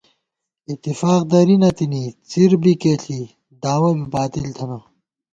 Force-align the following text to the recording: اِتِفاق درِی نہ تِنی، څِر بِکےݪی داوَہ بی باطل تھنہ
اِتِفاق 0.69 1.21
درِی 1.31 1.57
نہ 1.61 1.69
تِنی، 1.77 2.03
څِر 2.29 2.51
بِکےݪی 2.61 3.21
داوَہ 3.61 3.91
بی 3.97 4.05
باطل 4.13 4.45
تھنہ 4.57 4.77